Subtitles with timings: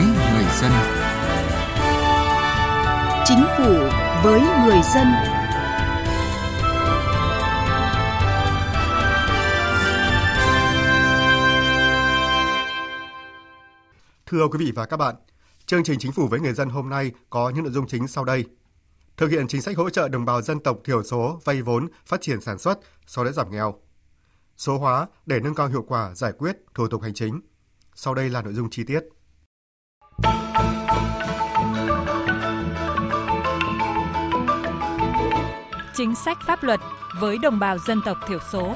[0.00, 0.72] với người dân.
[3.24, 3.74] Chính phủ
[4.24, 5.06] với người dân.
[14.26, 15.14] Thưa quý vị và các bạn,
[15.66, 18.24] chương trình Chính phủ với người dân hôm nay có những nội dung chính sau
[18.24, 18.44] đây.
[19.16, 22.20] Thực hiện chính sách hỗ trợ đồng bào dân tộc thiểu số vay vốn phát
[22.20, 23.74] triển sản xuất, so đói giảm nghèo.
[24.56, 27.40] Số hóa để nâng cao hiệu quả giải quyết thủ tục hành chính.
[27.94, 29.00] Sau đây là nội dung chi tiết.
[35.98, 36.80] Chính sách pháp luật
[37.20, 38.74] với đồng bào dân tộc thiểu số.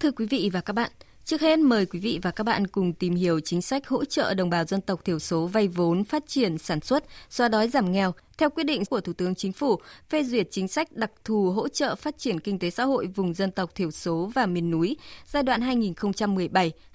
[0.00, 0.90] Thưa quý vị và các bạn,
[1.24, 4.34] Trước hết mời quý vị và các bạn cùng tìm hiểu chính sách hỗ trợ
[4.34, 7.92] đồng bào dân tộc thiểu số vay vốn phát triển sản xuất, xóa đói giảm
[7.92, 11.50] nghèo theo quyết định của Thủ tướng Chính phủ phê duyệt chính sách đặc thù
[11.50, 14.70] hỗ trợ phát triển kinh tế xã hội vùng dân tộc thiểu số và miền
[14.70, 15.60] núi giai đoạn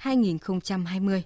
[0.04, 1.22] 2017-2020.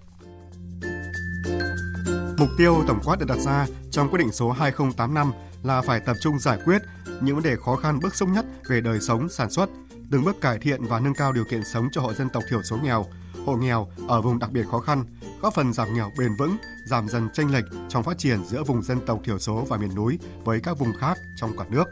[2.38, 6.16] Mục tiêu tổng quát được đặt ra trong quyết định số 2085 là phải tập
[6.20, 6.82] trung giải quyết
[7.20, 9.70] những vấn đề khó khăn bức xúc nhất về đời sống, sản xuất,
[10.10, 12.62] từng bước cải thiện và nâng cao điều kiện sống cho hộ dân tộc thiểu
[12.62, 13.06] số nghèo,
[13.46, 15.04] hộ nghèo ở vùng đặc biệt khó khăn,
[15.40, 18.82] góp phần giảm nghèo bền vững, giảm dần chênh lệch trong phát triển giữa vùng
[18.82, 21.84] dân tộc thiểu số và miền núi với các vùng khác trong cả nước.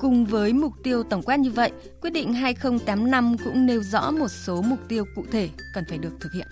[0.00, 4.28] Cùng với mục tiêu tổng quát như vậy, quyết định 2085 cũng nêu rõ một
[4.28, 6.46] số mục tiêu cụ thể cần phải được thực hiện.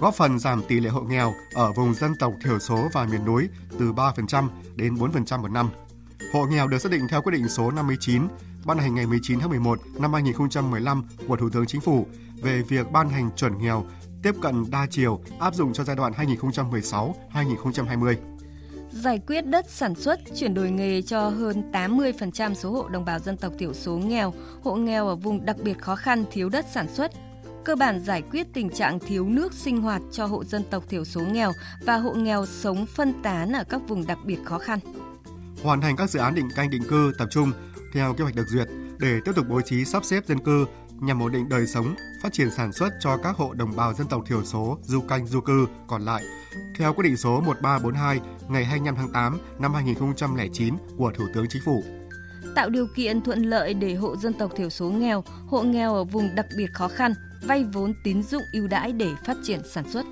[0.00, 3.24] Góp phần giảm tỷ lệ hộ nghèo ở vùng dân tộc thiểu số và miền
[3.24, 5.70] núi từ 3% đến 4% một năm.
[6.32, 8.28] Hộ nghèo được xác định theo quyết định số 59
[8.64, 12.06] ban hành ngày 19 tháng 11 năm 2015 của Thủ tướng Chính phủ
[12.42, 13.84] về việc ban hành chuẩn nghèo
[14.22, 18.14] tiếp cận đa chiều áp dụng cho giai đoạn 2016-2020
[18.90, 23.18] giải quyết đất sản xuất, chuyển đổi nghề cho hơn 80% số hộ đồng bào
[23.18, 26.66] dân tộc thiểu số nghèo, hộ nghèo ở vùng đặc biệt khó khăn thiếu đất
[26.72, 27.12] sản xuất,
[27.64, 31.04] cơ bản giải quyết tình trạng thiếu nước sinh hoạt cho hộ dân tộc thiểu
[31.04, 31.52] số nghèo
[31.84, 34.78] và hộ nghèo sống phân tán ở các vùng đặc biệt khó khăn.
[35.62, 37.52] Hoàn thành các dự án định canh định cư tập trung
[37.92, 40.66] theo kế hoạch được duyệt để tiếp tục bố trí sắp xếp dân cư
[41.00, 44.06] nhằm ổn định đời sống, phát triển sản xuất cho các hộ đồng bào dân
[44.06, 46.24] tộc thiểu số du canh du cư còn lại
[46.78, 51.62] theo quyết định số 1342 ngày 25 tháng 8 năm 2009 của Thủ tướng Chính
[51.64, 51.84] phủ.
[52.54, 56.04] Tạo điều kiện thuận lợi để hộ dân tộc thiểu số nghèo, hộ nghèo ở
[56.04, 59.84] vùng đặc biệt khó khăn vay vốn tín dụng ưu đãi để phát triển sản
[59.92, 60.06] xuất.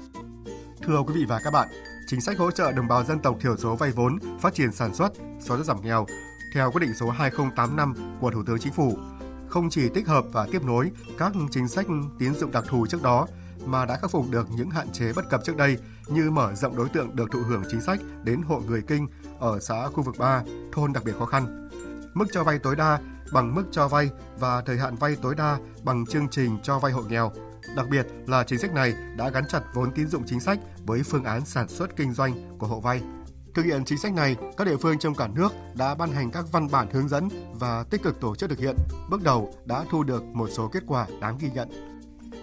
[0.83, 1.69] Thưa quý vị và các bạn,
[2.09, 4.95] chính sách hỗ trợ đồng bào dân tộc thiểu số vay vốn phát triển sản
[4.95, 6.07] xuất, xóa đói giảm nghèo
[6.55, 8.99] theo quyết định số 2085 của Thủ tướng Chính phủ,
[9.49, 11.87] không chỉ tích hợp và tiếp nối các chính sách
[12.19, 13.27] tín dụng đặc thù trước đó
[13.67, 16.77] mà đã khắc phục được những hạn chế bất cập trước đây như mở rộng
[16.77, 19.09] đối tượng được thụ hưởng chính sách đến hộ người kinh
[19.39, 20.43] ở xã khu vực 3,
[20.73, 21.69] thôn đặc biệt khó khăn.
[22.15, 22.99] Mức cho vay tối đa
[23.33, 26.93] bằng mức cho vay và thời hạn vay tối đa bằng chương trình cho vay
[26.93, 27.33] hộ nghèo.
[27.77, 31.03] Đặc biệt là chính sách này đã gắn chặt vốn tín dụng chính sách với
[31.03, 33.01] phương án sản xuất kinh doanh của hộ vay.
[33.55, 36.45] Thực hiện chính sách này, các địa phương trong cả nước đã ban hành các
[36.53, 38.77] văn bản hướng dẫn và tích cực tổ chức thực hiện.
[39.11, 41.69] Bước đầu đã thu được một số kết quả đáng ghi nhận.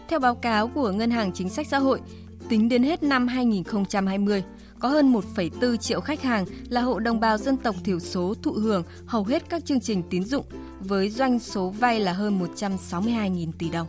[0.10, 2.02] Theo báo cáo của Ngân hàng Chính sách Xã hội,
[2.50, 4.44] tính đến hết năm 2020,
[4.80, 8.52] có hơn 1,4 triệu khách hàng là hộ đồng bào dân tộc thiểu số thụ
[8.52, 10.46] hưởng hầu hết các chương trình tín dụng
[10.80, 13.88] với doanh số vay là hơn 162.000 tỷ đồng.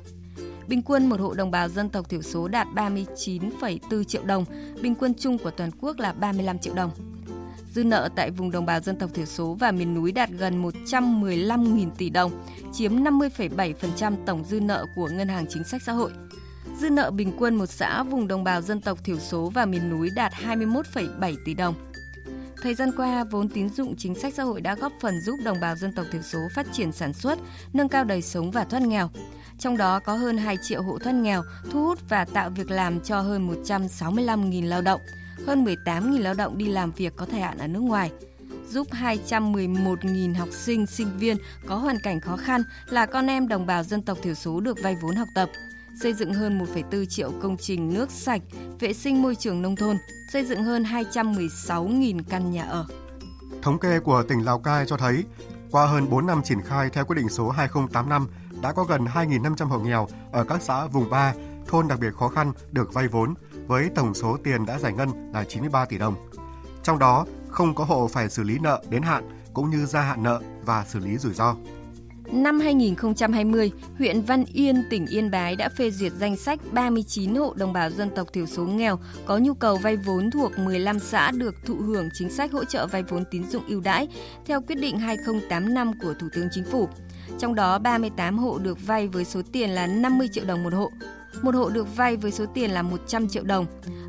[0.69, 4.44] Bình quân một hộ đồng bào dân tộc thiểu số đạt 39,4 triệu đồng,
[4.82, 6.91] bình quân chung của toàn quốc là 35 triệu đồng.
[7.75, 10.62] Dư nợ tại vùng đồng bào dân tộc thiểu số và miền núi đạt gần
[10.62, 16.10] 115.000 tỷ đồng, chiếm 50,7% tổng dư nợ của Ngân hàng Chính sách Xã hội.
[16.81, 19.91] Dư nợ bình quân một xã vùng đồng bào dân tộc thiểu số và miền
[19.91, 21.75] núi đạt 21,7 tỷ đồng.
[22.62, 25.60] Thời gian qua, vốn tín dụng chính sách xã hội đã góp phần giúp đồng
[25.60, 27.38] bào dân tộc thiểu số phát triển sản xuất,
[27.72, 29.10] nâng cao đời sống và thoát nghèo.
[29.59, 33.00] Trong đó có hơn 2 triệu hộ thoát nghèo, thu hút và tạo việc làm
[33.00, 35.01] cho hơn 165.000 lao động,
[35.47, 38.10] hơn 18.000 lao động đi làm việc có thời hạn ở nước ngoài
[38.69, 41.36] giúp 211.000 học sinh, sinh viên
[41.66, 44.78] có hoàn cảnh khó khăn là con em đồng bào dân tộc thiểu số được
[44.83, 45.48] vay vốn học tập,
[46.03, 48.42] xây dựng hơn 1,4 triệu công trình nước sạch,
[48.80, 49.97] vệ sinh môi trường nông thôn,
[50.33, 52.86] xây dựng hơn 216.000 căn nhà ở.
[53.63, 55.25] Thống kê của tỉnh Lào Cai cho thấy,
[55.71, 58.28] qua hơn 4 năm triển khai theo quyết định số 2085,
[58.62, 61.34] đã có gần 2.500 hộ nghèo ở các xã vùng 3,
[61.66, 63.34] thôn đặc biệt khó khăn được vay vốn
[63.66, 66.14] với tổng số tiền đã giải ngân là 93 tỷ đồng.
[66.82, 70.22] Trong đó, không có hộ phải xử lý nợ đến hạn cũng như gia hạn
[70.22, 71.56] nợ và xử lý rủi ro.
[72.32, 77.54] Năm 2020, huyện Văn Yên, tỉnh Yên Bái đã phê duyệt danh sách 39 hộ
[77.56, 81.30] đồng bào dân tộc thiểu số nghèo có nhu cầu vay vốn thuộc 15 xã
[81.30, 84.08] được thụ hưởng chính sách hỗ trợ vay vốn tín dụng ưu đãi
[84.47, 86.88] theo quyết định 2085 của Thủ tướng Chính phủ.
[87.39, 90.91] Trong đó 38 hộ được vay với số tiền là 50 triệu đồng một hộ.
[91.43, 93.67] Một hộ được vay với số tiền là 100 triệu đồng.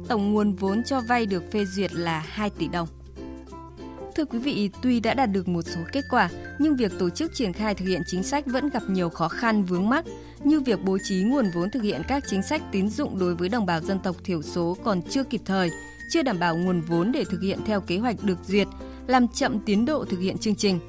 [0.08, 2.88] Tổng nguồn vốn cho vay được phê duyệt là 2 tỷ đồng.
[4.16, 6.30] Thưa quý vị, tuy đã đạt được một số kết quả,
[6.60, 9.64] nhưng việc tổ chức triển khai thực hiện chính sách vẫn gặp nhiều khó khăn
[9.64, 10.06] vướng mắc,
[10.44, 13.50] như việc bố trí nguồn vốn thực hiện các chính sách tín dụng đối với
[13.50, 15.72] đồng bào dân tộc thiểu số còn chưa kịp thời,
[16.10, 18.68] chưa đảm bảo nguồn vốn để thực hiện theo kế hoạch được duyệt,
[19.08, 20.80] làm chậm tiến độ thực hiện chương trình.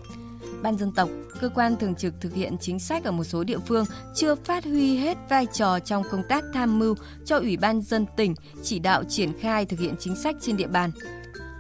[0.62, 1.08] Ban dân tộc,
[1.40, 3.84] cơ quan thường trực thực hiện chính sách ở một số địa phương
[4.14, 6.94] chưa phát huy hết vai trò trong công tác tham mưu
[7.24, 10.66] cho Ủy ban dân tỉnh chỉ đạo triển khai thực hiện chính sách trên địa
[10.66, 10.90] bàn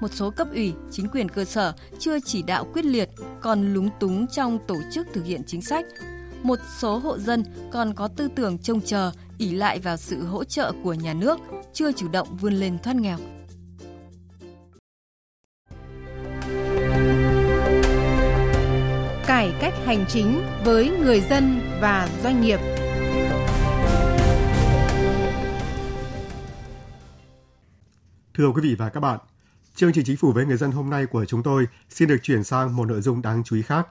[0.00, 3.10] một số cấp ủy, chính quyền cơ sở chưa chỉ đạo quyết liệt,
[3.40, 5.86] còn lúng túng trong tổ chức thực hiện chính sách.
[6.42, 10.44] Một số hộ dân còn có tư tưởng trông chờ, ỉ lại vào sự hỗ
[10.44, 11.38] trợ của nhà nước,
[11.72, 13.18] chưa chủ động vươn lên thoát nghèo.
[19.38, 22.60] Cải cách hành chính với người dân và doanh nghiệp.
[28.34, 29.18] Thưa quý vị và các bạn,
[29.74, 32.44] Chương trình Chính phủ với người dân hôm nay của chúng tôi xin được chuyển
[32.44, 33.88] sang một nội dung đáng chú ý khác.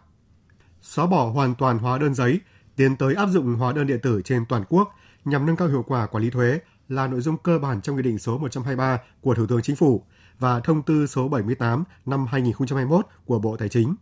[0.82, 2.40] Xóa bỏ hoàn toàn hóa đơn giấy,
[2.76, 4.96] tiến tới áp dụng hóa đơn điện tử trên toàn quốc
[5.26, 6.60] nhằm nâng cao hiệu quả quản lý thuế
[6.90, 10.04] là nội dung cơ bản trong Nghị định số 123 của Thủ tướng Chính phủ
[10.40, 13.96] và Thông tư số 78 năm 2021 của Bộ Tài chính.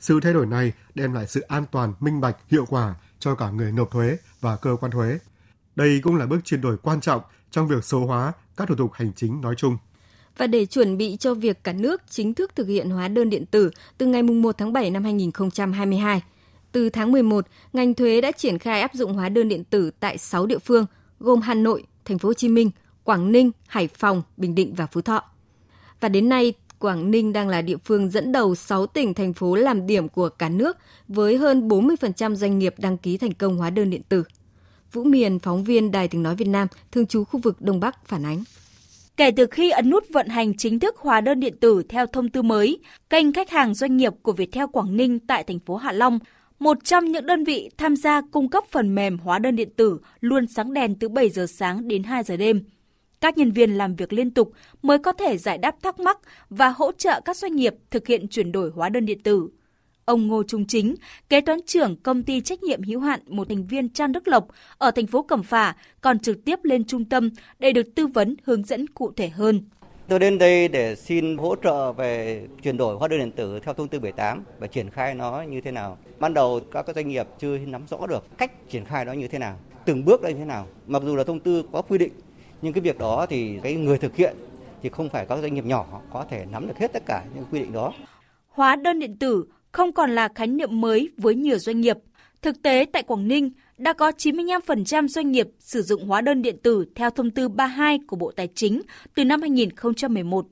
[0.00, 3.50] Sự thay đổi này đem lại sự an toàn, minh bạch, hiệu quả cho cả
[3.50, 5.18] người nộp thuế và cơ quan thuế.
[5.76, 8.92] Đây cũng là bước chuyển đổi quan trọng trong việc số hóa các thủ tục
[8.92, 9.76] hành chính nói chung
[10.36, 13.46] và để chuẩn bị cho việc cả nước chính thức thực hiện hóa đơn điện
[13.46, 16.22] tử từ ngày 1 tháng 7 năm 2022.
[16.72, 20.18] Từ tháng 11, ngành thuế đã triển khai áp dụng hóa đơn điện tử tại
[20.18, 20.86] 6 địa phương,
[21.20, 22.70] gồm Hà Nội, Thành phố Hồ Chí Minh,
[23.04, 25.22] Quảng Ninh, Hải Phòng, Bình Định và Phú Thọ.
[26.00, 29.54] Và đến nay, Quảng Ninh đang là địa phương dẫn đầu 6 tỉnh thành phố
[29.54, 30.76] làm điểm của cả nước
[31.08, 34.24] với hơn 40% doanh nghiệp đăng ký thành công hóa đơn điện tử.
[34.92, 38.06] Vũ Miền, phóng viên Đài tiếng nói Việt Nam, thường trú khu vực Đông Bắc
[38.06, 38.44] phản ánh.
[39.16, 42.28] Kể từ khi ấn nút vận hành chính thức hóa đơn điện tử theo thông
[42.28, 42.78] tư mới,
[43.10, 46.18] kênh khách hàng doanh nghiệp của Viettel Quảng Ninh tại thành phố Hạ Long,
[46.58, 49.98] một trong những đơn vị tham gia cung cấp phần mềm hóa đơn điện tử
[50.20, 52.64] luôn sáng đèn từ 7 giờ sáng đến 2 giờ đêm.
[53.20, 54.52] Các nhân viên làm việc liên tục
[54.82, 56.18] mới có thể giải đáp thắc mắc
[56.50, 59.48] và hỗ trợ các doanh nghiệp thực hiện chuyển đổi hóa đơn điện tử.
[60.04, 60.94] Ông Ngô Trung Chính,
[61.28, 64.48] kế toán trưởng công ty trách nhiệm hữu hạn một thành viên Trang Đức Lộc
[64.78, 68.36] ở thành phố Cẩm Phả còn trực tiếp lên trung tâm để được tư vấn
[68.44, 69.64] hướng dẫn cụ thể hơn.
[70.08, 73.74] Tôi đến đây để xin hỗ trợ về chuyển đổi hóa đơn điện tử theo
[73.74, 75.98] thông tư 78 và triển khai nó như thế nào.
[76.18, 79.38] Ban đầu các doanh nghiệp chưa nắm rõ được cách triển khai nó như thế
[79.38, 80.66] nào, từng bước là như thế nào.
[80.86, 82.12] Mặc dù là thông tư có quy định,
[82.62, 84.36] nhưng cái việc đó thì cái người thực hiện
[84.82, 87.44] thì không phải các doanh nghiệp nhỏ có thể nắm được hết tất cả những
[87.50, 87.92] quy định đó.
[88.48, 91.96] Hóa đơn điện tử không còn là khái niệm mới với nhiều doanh nghiệp.
[92.42, 96.56] Thực tế tại Quảng Ninh đã có 95% doanh nghiệp sử dụng hóa đơn điện
[96.62, 98.82] tử theo thông tư 32 của Bộ Tài chính
[99.14, 100.46] từ năm 2011.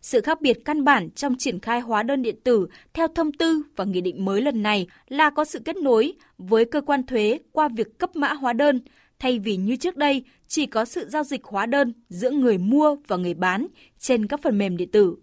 [0.00, 3.62] Sự khác biệt căn bản trong triển khai hóa đơn điện tử theo thông tư
[3.76, 7.38] và nghị định mới lần này là có sự kết nối với cơ quan thuế
[7.52, 8.80] qua việc cấp mã hóa đơn,
[9.22, 12.96] thay vì như trước đây chỉ có sự giao dịch hóa đơn giữa người mua
[13.06, 13.66] và người bán
[13.98, 15.16] trên các phần mềm điện tử.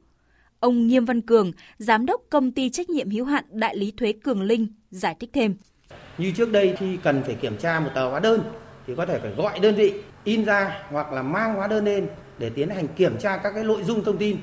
[0.59, 4.13] Ông Nghiêm Văn Cường, giám đốc công ty trách nhiệm hữu hạn đại lý thuế
[4.23, 5.55] Cường Linh giải thích thêm.
[6.17, 8.41] Như trước đây khi cần phải kiểm tra một tờ hóa đơn
[8.87, 9.93] thì có thể phải gọi đơn vị
[10.23, 12.07] in ra hoặc là mang hóa đơn lên
[12.37, 14.37] để tiến hành kiểm tra các cái nội dung thông tin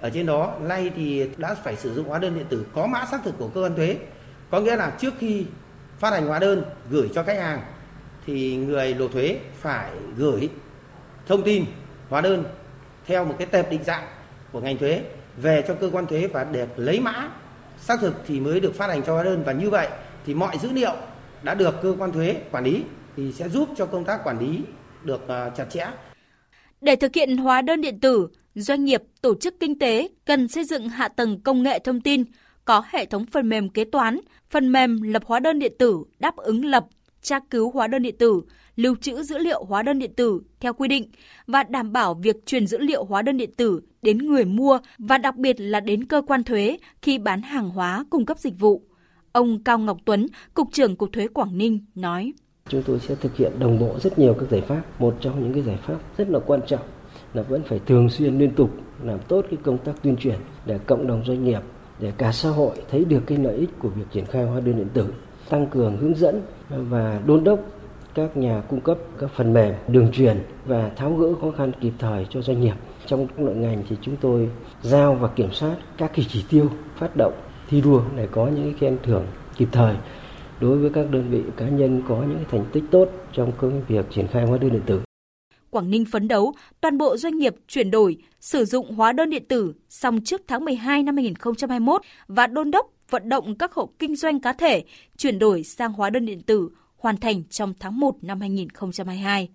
[0.00, 0.58] ở trên đó.
[0.60, 3.48] Nay thì đã phải sử dụng hóa đơn điện tử có mã xác thực của
[3.48, 3.96] cơ quan thuế.
[4.50, 5.44] Có nghĩa là trước khi
[5.98, 7.62] phát hành hóa đơn gửi cho khách hàng
[8.26, 10.48] thì người nộp thuế phải gửi
[11.26, 11.64] thông tin
[12.08, 12.44] hóa đơn
[13.06, 14.04] theo một cái tệp định dạng
[14.52, 15.02] của ngành thuế
[15.36, 17.28] về cho cơ quan thuế và để lấy mã
[17.78, 19.88] xác thực thì mới được phát hành cho hóa đơn và như vậy
[20.26, 20.94] thì mọi dữ liệu
[21.42, 22.82] đã được cơ quan thuế quản lý
[23.16, 24.60] thì sẽ giúp cho công tác quản lý
[25.02, 25.86] được à, chặt chẽ.
[26.80, 30.64] Để thực hiện hóa đơn điện tử, doanh nghiệp, tổ chức kinh tế cần xây
[30.64, 32.24] dựng hạ tầng công nghệ thông tin,
[32.64, 36.36] có hệ thống phần mềm kế toán, phần mềm lập hóa đơn điện tử đáp
[36.36, 36.86] ứng lập,
[37.22, 38.42] tra cứu hóa đơn điện tử,
[38.76, 41.10] lưu trữ dữ liệu hóa đơn điện tử theo quy định
[41.46, 45.18] và đảm bảo việc truyền dữ liệu hóa đơn điện tử đến người mua và
[45.18, 48.82] đặc biệt là đến cơ quan thuế khi bán hàng hóa cung cấp dịch vụ.
[49.32, 52.32] Ông Cao Ngọc Tuấn, Cục trưởng Cục Thuế Quảng Ninh nói.
[52.68, 54.82] Chúng tôi sẽ thực hiện đồng bộ rất nhiều các giải pháp.
[54.98, 56.82] Một trong những cái giải pháp rất là quan trọng
[57.34, 58.70] là vẫn phải thường xuyên liên tục
[59.02, 61.60] làm tốt cái công tác tuyên truyền để cộng đồng doanh nghiệp,
[62.00, 64.76] để cả xã hội thấy được cái lợi ích của việc triển khai hóa đơn
[64.76, 65.06] điện tử
[65.50, 66.42] tăng cường hướng dẫn
[66.76, 67.60] và đôn đốc
[68.14, 71.92] các nhà cung cấp các phần mềm đường truyền và tháo gỡ khó khăn kịp
[71.98, 72.74] thời cho doanh nghiệp.
[73.06, 74.50] Trong các nội ngành thì chúng tôi
[74.82, 77.32] giao và kiểm soát các kỳ chỉ tiêu phát động
[77.68, 79.26] thi đua để có những khen thưởng
[79.56, 79.96] kịp thời
[80.60, 84.06] đối với các đơn vị cá nhân có những thành tích tốt trong công việc
[84.10, 85.00] triển khai hóa đơn điện tử.
[85.70, 89.44] Quảng Ninh phấn đấu toàn bộ doanh nghiệp chuyển đổi, sử dụng hóa đơn điện
[89.48, 94.16] tử xong trước tháng 12 năm 2021 và đôn đốc vận động các hộ kinh
[94.16, 94.84] doanh cá thể
[95.16, 99.48] chuyển đổi sang hóa đơn điện tử hoàn thành trong tháng 1 năm 2022.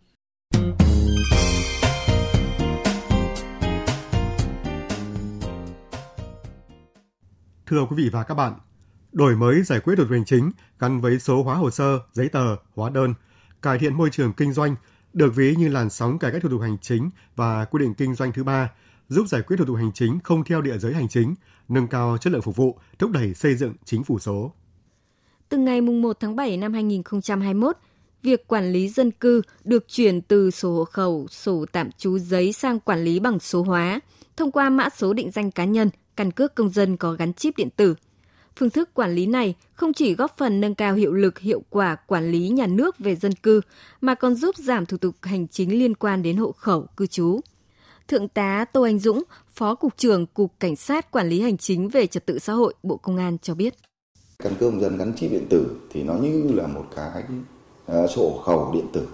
[7.65, 8.53] Thưa quý vị và các bạn,
[9.11, 12.29] đổi mới giải quyết thủ tục hành chính gắn với số hóa hồ sơ, giấy
[12.29, 13.13] tờ, hóa đơn,
[13.61, 14.75] cải thiện môi trường kinh doanh
[15.13, 18.15] được ví như làn sóng cải cách thủ tục hành chính và quy định kinh
[18.15, 18.69] doanh thứ ba,
[19.07, 21.35] giúp giải quyết thủ tục hành chính không theo địa giới hành chính,
[21.69, 24.51] nâng cao chất lượng phục vụ, thúc đẩy xây dựng chính phủ số.
[25.49, 27.77] Từ ngày 1 tháng 7 năm 2021,
[28.23, 32.53] việc quản lý dân cư được chuyển từ sổ hộ khẩu, sổ tạm trú giấy
[32.53, 33.99] sang quản lý bằng số hóa,
[34.37, 37.57] thông qua mã số định danh cá nhân, căn cước công dân có gắn chip
[37.57, 37.95] điện tử.
[38.55, 41.95] Phương thức quản lý này không chỉ góp phần nâng cao hiệu lực hiệu quả
[41.95, 43.61] quản lý nhà nước về dân cư,
[44.01, 47.39] mà còn giúp giảm thủ tục hành chính liên quan đến hộ khẩu cư trú.
[48.07, 49.23] Thượng tá Tô Anh Dũng,
[49.53, 52.73] Phó Cục trưởng Cục Cảnh sát Quản lý Hành chính về Trật tự xã hội
[52.83, 53.73] Bộ Công an cho biết.
[54.39, 57.23] Căn cước công dân gắn chip điện tử thì nó như là một cái
[57.85, 59.07] à, sổ khẩu điện tử.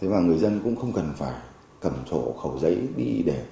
[0.00, 1.34] Thế mà người dân cũng không cần phải
[1.80, 3.44] cầm sổ khẩu giấy đi để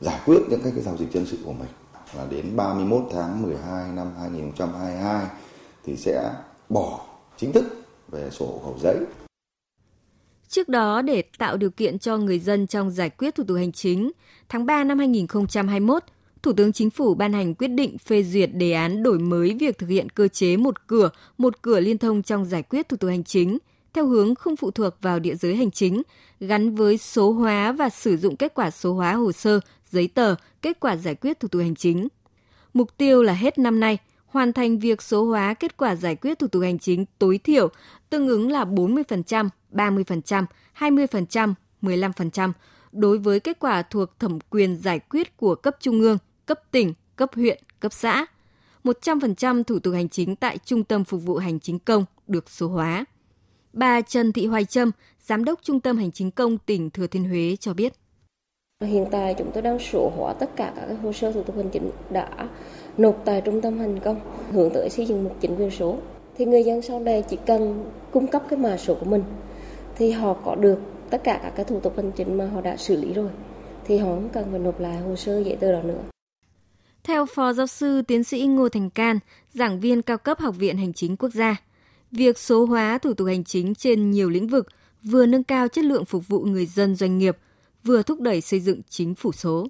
[0.00, 1.68] giải quyết những các cái giao dịch dân sự của mình.
[2.14, 5.26] Và đến 31 tháng 12 năm 2022
[5.84, 6.32] thì sẽ
[6.68, 7.00] bỏ
[7.36, 7.64] chính thức
[8.08, 8.96] về sổ khẩu giấy.
[10.50, 13.72] Trước đó, để tạo điều kiện cho người dân trong giải quyết thủ tục hành
[13.72, 14.10] chính,
[14.48, 16.02] tháng 3 năm 2021,
[16.42, 19.78] Thủ tướng Chính phủ ban hành quyết định phê duyệt đề án đổi mới việc
[19.78, 23.10] thực hiện cơ chế một cửa, một cửa liên thông trong giải quyết thủ tục
[23.10, 23.58] hành chính,
[23.92, 26.02] theo hướng không phụ thuộc vào địa giới hành chính,
[26.40, 30.34] gắn với số hóa và sử dụng kết quả số hóa hồ sơ, giấy tờ,
[30.62, 32.08] kết quả giải quyết thủ tục hành chính.
[32.74, 36.38] Mục tiêu là hết năm nay, hoàn thành việc số hóa kết quả giải quyết
[36.38, 37.68] thủ tục hành chính tối thiểu,
[38.10, 40.44] tương ứng là 40%, 30%,
[40.78, 42.52] 20%, 15%
[42.92, 46.94] đối với kết quả thuộc thẩm quyền giải quyết của cấp trung ương, cấp tỉnh,
[47.16, 48.26] cấp huyện, cấp xã.
[48.84, 52.68] 100% thủ tục hành chính tại Trung tâm Phục vụ Hành chính công được số
[52.68, 53.04] hóa.
[53.72, 57.24] Bà Trần Thị Hoài Trâm, Giám đốc Trung tâm Hành chính công tỉnh Thừa Thiên
[57.24, 57.92] Huế cho biết.
[58.84, 61.70] Hiện tại chúng tôi đang sổ hóa tất cả các hồ sơ thủ tục hành
[61.70, 62.28] chính đã
[62.98, 64.20] nộp tại trung tâm hành công
[64.52, 65.98] hướng tới xây dựng một chính quyền số.
[66.36, 69.22] Thì người dân sau đây chỉ cần cung cấp cái mã số của mình
[70.00, 70.78] thì họ có được
[71.10, 73.30] tất cả các cái thủ tục hành chính mà họ đã xử lý rồi
[73.84, 76.02] thì họ không cần phải nộp lại hồ sơ giấy tờ đó nữa.
[77.04, 79.18] Theo Phó Giáo sư Tiến sĩ Ngô Thành Can,
[79.54, 81.56] giảng viên cao cấp Học viện Hành chính Quốc gia,
[82.10, 84.66] việc số hóa thủ tục hành chính trên nhiều lĩnh vực
[85.02, 87.36] vừa nâng cao chất lượng phục vụ người dân doanh nghiệp,
[87.84, 89.66] vừa thúc đẩy xây dựng chính phủ số.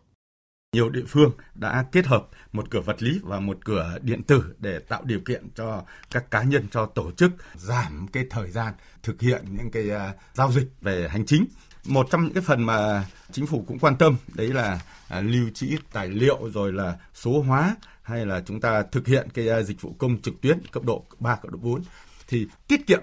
[0.72, 4.54] Nhiều địa phương đã kết hợp một cửa vật lý và một cửa điện tử
[4.58, 8.74] để tạo điều kiện cho các cá nhân, cho tổ chức giảm cái thời gian
[9.02, 11.46] thực hiện những cái uh, giao dịch về hành chính.
[11.84, 14.80] Một trong những cái phần mà chính phủ cũng quan tâm đấy là
[15.18, 19.28] uh, lưu trữ tài liệu rồi là số hóa hay là chúng ta thực hiện
[19.34, 21.82] cái uh, dịch vụ công trực tuyến cấp độ 3 cấp độ 4
[22.28, 23.00] thì tiết kiệm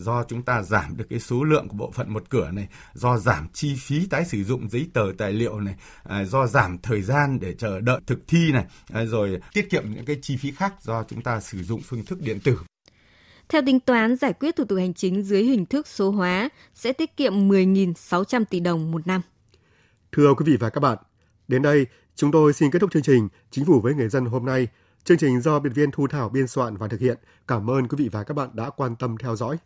[0.00, 3.18] do chúng ta giảm được cái số lượng của bộ phận một cửa này, do
[3.18, 7.02] giảm chi phí tái sử dụng giấy tờ tài liệu này, à, do giảm thời
[7.02, 10.50] gian để chờ đợi thực thi này, à, rồi tiết kiệm những cái chi phí
[10.50, 12.58] khác do chúng ta sử dụng phương thức điện tử.
[13.48, 16.92] Theo tính toán, giải quyết thủ tục hành chính dưới hình thức số hóa sẽ
[16.92, 19.20] tiết kiệm 10.600 tỷ đồng một năm.
[20.12, 20.98] Thưa quý vị và các bạn,
[21.48, 24.46] đến đây chúng tôi xin kết thúc chương trình Chính phủ với người dân hôm
[24.46, 24.68] nay.
[25.04, 27.18] Chương trình do biên viên Thu Thảo biên soạn và thực hiện.
[27.48, 29.56] Cảm ơn quý vị và các bạn đã quan tâm theo dõi.